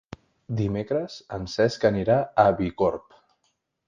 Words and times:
Dimecres 0.59 1.17
en 1.37 1.45
Cesc 1.55 1.85
anirà 1.91 2.15
a 2.45 2.47
Bicorb. 2.63 3.19